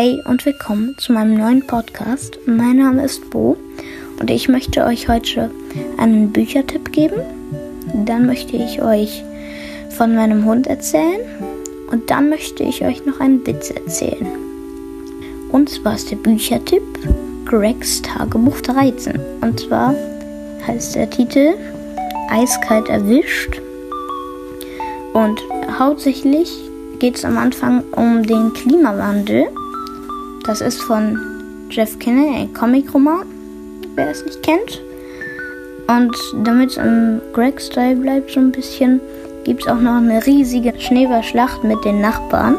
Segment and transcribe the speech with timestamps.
[0.00, 2.38] Hey und willkommen zu meinem neuen Podcast.
[2.46, 3.56] Mein Name ist Bo
[4.20, 5.50] und ich möchte euch heute
[5.96, 7.20] einen Büchertipp geben.
[8.06, 9.24] Dann möchte ich euch
[9.90, 11.18] von meinem Hund erzählen
[11.90, 14.28] und dann möchte ich euch noch einen Witz erzählen.
[15.50, 16.84] Und zwar ist der Büchertipp
[17.44, 19.18] Gregs Tagebuch 13.
[19.40, 19.96] Und zwar
[20.64, 21.54] heißt der Titel
[22.30, 23.60] Eiskalt erwischt.
[25.12, 25.40] Und
[25.76, 26.56] hauptsächlich
[27.00, 29.48] geht es am Anfang um den Klimawandel
[30.48, 31.20] das ist von
[31.68, 33.26] Jeff Kinney, ein Comic-Roman,
[33.96, 34.80] wer es nicht kennt.
[35.86, 38.98] Und damit es im Greg-Style bleibt so ein bisschen,
[39.44, 42.56] gibt es auch noch eine riesige Schneeballschlacht mit den Nachbarn.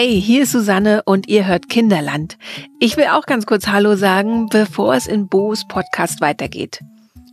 [0.00, 2.38] Hey, hier ist Susanne und ihr hört Kinderland.
[2.78, 6.78] Ich will auch ganz kurz Hallo sagen, bevor es in Bo's Podcast weitergeht.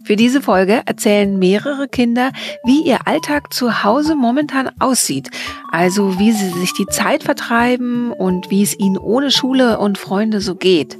[0.04, 2.32] Für diese Folge erzählen mehrere Kinder,
[2.64, 5.30] wie ihr Alltag zu Hause momentan aussieht.
[5.72, 10.42] Also wie sie sich die Zeit vertreiben und wie es ihnen ohne Schule und Freunde
[10.42, 10.98] so geht.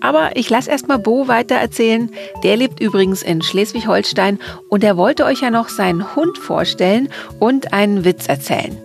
[0.00, 2.10] Aber ich lasse erstmal Bo weiter erzählen.
[2.42, 4.40] Der lebt übrigens in Schleswig-Holstein
[4.70, 8.76] und er wollte euch ja noch seinen Hund vorstellen und einen Witz erzählen.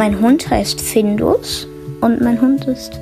[0.00, 1.68] Mein Hund heißt Findus
[2.00, 2.98] und mein Hund ist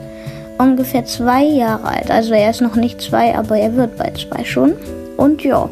[0.59, 2.11] ungefähr zwei Jahre alt.
[2.11, 4.72] Also er ist noch nicht zwei, aber er wird bald zwei schon.
[5.17, 5.71] Und ja,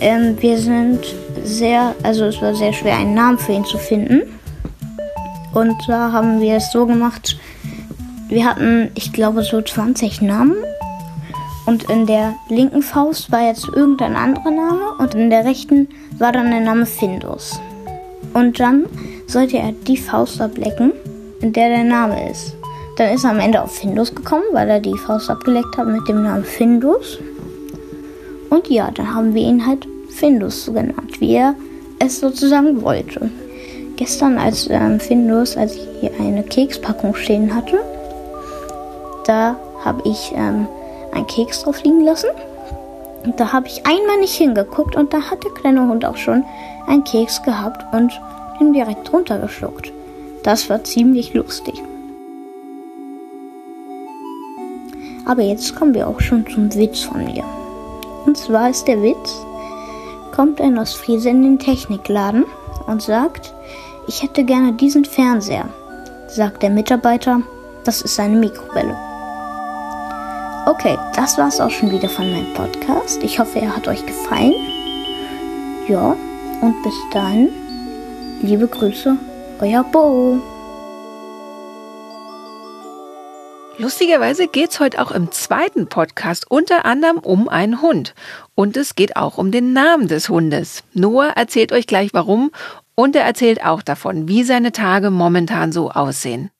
[0.00, 1.00] ähm, wir sind
[1.42, 4.22] sehr, also es war sehr schwer, einen Namen für ihn zu finden.
[5.52, 7.36] Und da haben wir es so gemacht,
[8.30, 10.56] wir hatten, ich glaube, so 20 Namen.
[11.66, 16.32] Und in der linken Faust war jetzt irgendein anderer Name und in der rechten war
[16.32, 17.60] dann der Name Findus.
[18.32, 18.86] Und dann
[19.26, 20.92] sollte er die Faust ablecken,
[21.40, 22.54] in der der Name ist.
[22.96, 26.06] Dann ist er am Ende auf Findus gekommen, weil er die Faust abgeleckt hat mit
[26.08, 27.18] dem Namen Findus.
[28.50, 31.54] Und ja, dann haben wir ihn halt Findus genannt, wie er
[31.98, 33.30] es sozusagen wollte.
[33.96, 37.80] Gestern, als ähm, Findus, als ich hier eine Kekspackung stehen hatte,
[39.24, 40.66] da habe ich ähm,
[41.12, 42.30] einen Keks drauf liegen lassen.
[43.24, 46.44] Und da habe ich einmal nicht hingeguckt und da hat der kleine Hund auch schon
[46.86, 48.12] einen Keks gehabt und
[48.58, 49.92] den direkt runtergeschluckt.
[50.42, 51.74] Das war ziemlich lustig.
[55.26, 57.44] Aber jetzt kommen wir auch schon zum Witz von mir.
[58.26, 59.44] Und zwar ist der Witz,
[60.34, 62.44] kommt ein Ostfriese in den Technikladen
[62.86, 63.54] und sagt,
[64.06, 65.68] ich hätte gerne diesen Fernseher.
[66.28, 67.40] Sagt der Mitarbeiter,
[67.84, 68.96] das ist eine Mikrowelle.
[70.66, 73.22] Okay, das war's auch schon wieder von meinem Podcast.
[73.22, 74.54] Ich hoffe, er hat euch gefallen.
[75.88, 76.16] Ja,
[76.60, 77.48] und bis dann.
[78.42, 79.16] Liebe Grüße,
[79.60, 80.38] euer Bo.
[83.78, 88.14] Lustigerweise geht's heute auch im zweiten Podcast unter anderem um einen Hund.
[88.54, 90.84] Und es geht auch um den Namen des Hundes.
[90.92, 92.50] Noah erzählt euch gleich warum
[92.94, 96.50] und er erzählt auch davon, wie seine Tage momentan so aussehen.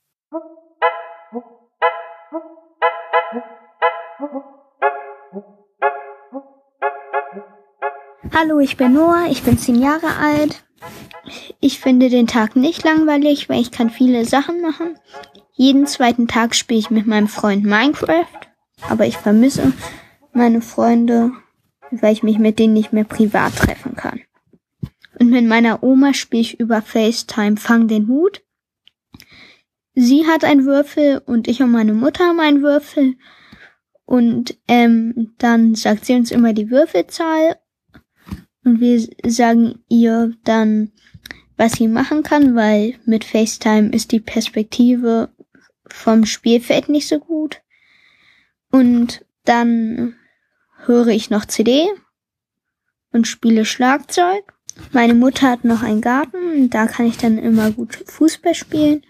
[8.35, 10.64] Hallo, ich bin Noah, ich bin zehn Jahre alt.
[11.67, 14.99] Ich finde den Tag nicht langweilig, weil ich kann viele Sachen machen.
[15.55, 18.27] Jeden zweiten Tag spiele ich mit meinem Freund Minecraft,
[18.91, 19.73] aber ich vermisse
[20.35, 21.33] meine Freunde,
[21.91, 24.21] weil ich mich mit denen nicht mehr privat treffen kann.
[25.19, 28.45] Und mit meiner Oma spiele ich über FaceTime Fang den Hut.
[29.95, 33.15] Sie hat einen Würfel und ich und meine Mutter haben einen Würfel.
[34.05, 37.57] Und ähm, dann sagt sie uns immer die Würfelzahl
[38.65, 40.91] und wir sagen ihr dann,
[41.57, 45.31] was sie machen kann, weil mit FaceTime ist die Perspektive
[45.87, 47.63] vom Spielfeld nicht so gut.
[48.71, 50.17] Und dann
[50.85, 51.89] höre ich noch CD
[53.13, 54.53] und spiele Schlagzeug.
[54.93, 59.05] Meine Mutter hat noch einen Garten, da kann ich dann immer gut Fußball spielen.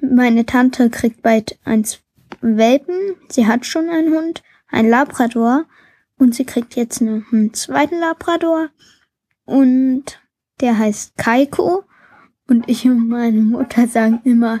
[0.00, 2.00] Meine Tante kriegt bald eins
[2.40, 5.66] Welpen, sie hat schon einen Hund, ein Labrador
[6.16, 8.70] und sie kriegt jetzt einen zweiten Labrador
[9.44, 10.19] und
[10.60, 11.84] der heißt Kaiko.
[12.48, 14.60] Und ich und meine Mutter sagen immer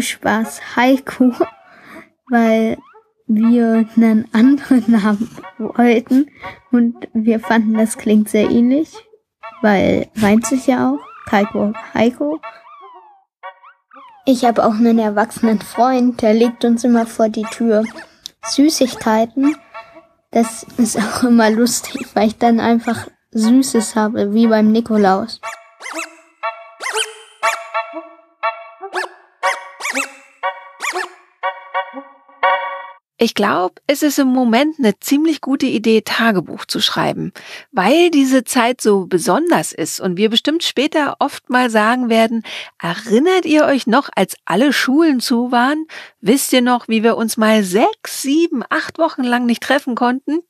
[0.00, 1.32] Spaß Heiko,
[2.28, 2.78] weil
[3.26, 6.30] wir einen anderen Namen wollten
[6.70, 8.92] und wir fanden, das klingt sehr ähnlich,
[9.62, 12.40] weil reimt sich ja auch, Kaiko Heiko.
[14.26, 17.84] Ich habe auch einen erwachsenen Freund, der legt uns immer vor die Tür
[18.46, 19.56] Süßigkeiten.
[20.30, 25.40] Das ist auch immer lustig, weil ich dann einfach Süßes habe, wie beim Nikolaus.
[33.16, 37.32] Ich glaube, es ist im Moment eine ziemlich gute Idee, Tagebuch zu schreiben,
[37.72, 42.42] weil diese Zeit so besonders ist und wir bestimmt später oft mal sagen werden,
[42.80, 45.86] erinnert ihr euch noch, als alle Schulen zu waren?
[46.20, 50.40] Wisst ihr noch, wie wir uns mal sechs, sieben, acht Wochen lang nicht treffen konnten?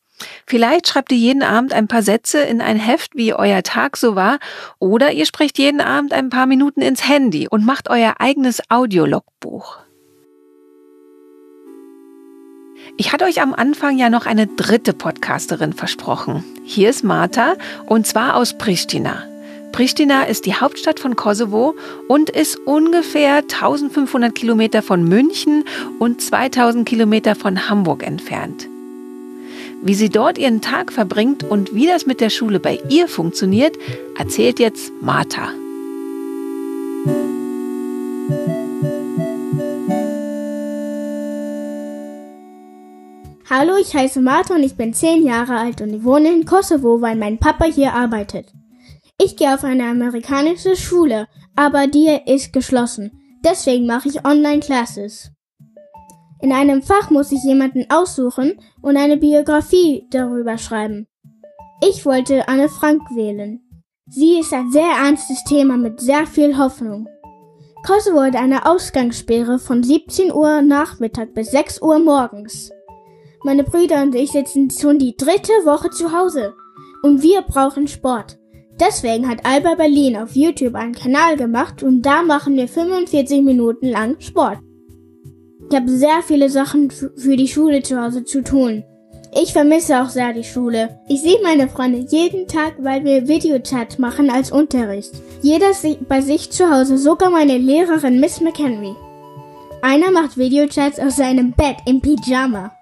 [0.46, 4.14] Vielleicht schreibt ihr jeden Abend ein paar Sätze in ein Heft, wie euer Tag so
[4.14, 4.38] war,
[4.78, 9.78] oder ihr sprecht jeden Abend ein paar Minuten ins Handy und macht euer eigenes Audiologbuch.
[12.96, 16.44] Ich hatte euch am Anfang ja noch eine dritte Podcasterin versprochen.
[16.64, 17.54] Hier ist Marta
[17.86, 19.24] und zwar aus Pristina.
[19.72, 21.74] Pristina ist die Hauptstadt von Kosovo
[22.06, 25.64] und ist ungefähr 1500 Kilometer von München
[25.98, 28.68] und 2000 Kilometer von Hamburg entfernt.
[29.86, 33.76] Wie sie dort ihren Tag verbringt und wie das mit der Schule bei ihr funktioniert,
[34.16, 35.50] erzählt jetzt Martha.
[43.50, 47.02] Hallo, ich heiße Martha und ich bin zehn Jahre alt und ich wohne in Kosovo,
[47.02, 48.54] weil mein Papa hier arbeitet.
[49.22, 53.12] Ich gehe auf eine amerikanische Schule, aber die ist geschlossen.
[53.44, 55.30] Deswegen mache ich Online-Classes.
[56.40, 61.06] In einem Fach muss ich jemanden aussuchen und eine Biografie darüber schreiben.
[61.86, 63.60] Ich wollte Anne Frank wählen.
[64.06, 67.08] Sie ist ein sehr ernstes Thema mit sehr viel Hoffnung.
[67.86, 72.70] Kosovo hat eine Ausgangssperre von 17 Uhr Nachmittag bis 6 Uhr morgens.
[73.42, 76.54] Meine Brüder und ich sitzen schon die dritte Woche zu Hause.
[77.02, 78.38] Und wir brauchen Sport.
[78.80, 83.88] Deswegen hat Alba Berlin auf YouTube einen Kanal gemacht und da machen wir 45 Minuten
[83.88, 84.58] lang Sport.
[85.70, 88.84] Ich habe sehr viele Sachen für die Schule zu Hause zu tun.
[89.36, 91.00] Ich vermisse auch sehr die Schule.
[91.08, 95.10] Ich sehe meine Freunde jeden Tag, weil wir Videochat machen als Unterricht.
[95.42, 95.72] Jeder
[96.08, 98.94] bei sich zu Hause, sogar meine Lehrerin Miss McHenry.
[99.82, 102.72] Einer macht Videochats aus seinem Bett im Pyjama.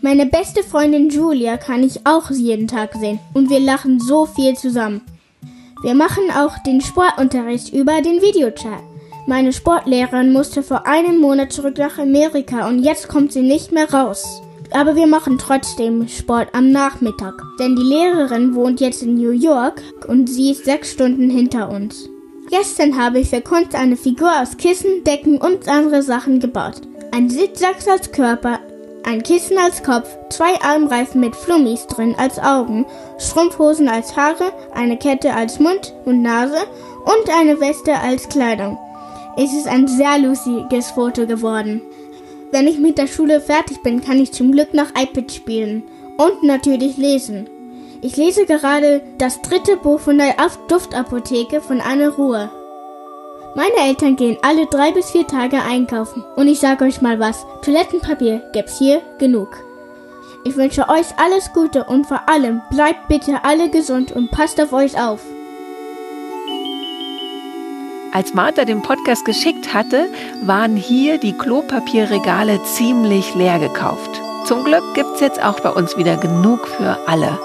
[0.00, 4.56] Meine beste Freundin Julia kann ich auch jeden Tag sehen und wir lachen so viel
[4.56, 5.02] zusammen.
[5.82, 8.82] Wir machen auch den Sportunterricht über den Videochat.
[9.26, 13.92] Meine Sportlehrerin musste vor einem Monat zurück nach Amerika und jetzt kommt sie nicht mehr
[13.92, 14.42] raus.
[14.72, 19.80] Aber wir machen trotzdem Sport am Nachmittag, denn die Lehrerin wohnt jetzt in New York
[20.08, 22.08] und sie ist sechs Stunden hinter uns.
[22.50, 26.80] Gestern habe ich für Kunst eine Figur aus Kissen, Decken und andere Sachen gebaut.
[27.12, 28.58] Ein Sitzsacks als Körper,
[29.04, 32.86] ein Kissen als Kopf, zwei Armreifen mit Flummis drin als Augen,
[33.18, 36.58] Strumpfhosen als Haare, eine Kette als Mund und Nase
[37.04, 38.78] und eine Weste als Kleidung.
[39.36, 41.80] Es ist ein sehr lustiges Foto geworden.
[42.50, 45.84] Wenn ich mit der Schule fertig bin, kann ich zum Glück noch iPad spielen
[46.18, 47.48] und natürlich lesen.
[48.02, 50.34] Ich lese gerade das dritte Buch von der
[50.68, 52.50] Duftapotheke von Anne Ruhe.
[53.54, 56.24] Meine Eltern gehen alle drei bis vier Tage einkaufen.
[56.36, 59.48] Und ich sage euch mal was, Toilettenpapier gibt's hier genug.
[60.44, 64.72] Ich wünsche euch alles Gute und vor allem bleibt bitte alle gesund und passt auf
[64.72, 65.20] euch auf.
[68.12, 70.06] Als Martha den Podcast geschickt hatte,
[70.42, 74.20] waren hier die Klopapierregale ziemlich leer gekauft.
[74.44, 77.38] Zum Glück gibt's jetzt auch bei uns wieder genug für alle.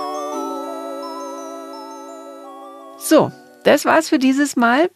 [2.97, 3.31] So,
[3.63, 4.89] das war's für dieses Mal.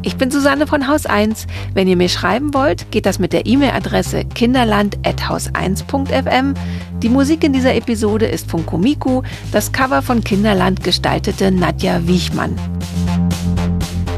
[0.02, 1.46] Ich bin Susanne von Haus 1.
[1.74, 6.54] Wenn ihr mir schreiben wollt, geht das mit der E-Mail-Adresse kinderland.haus1.fm.
[7.02, 9.20] Die Musik in dieser Episode ist von Komiku,
[9.52, 12.58] das Cover von Kinderland gestaltete Nadja Wiechmann.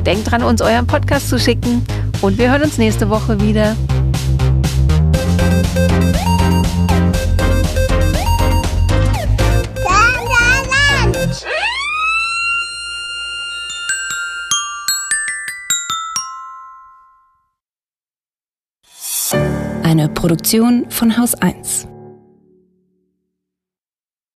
[0.07, 1.85] Denkt dran, uns euren Podcast zu schicken
[2.23, 3.77] Und wir hören uns nächste Woche wieder.
[19.83, 21.89] Eine Produktion von Haus 1.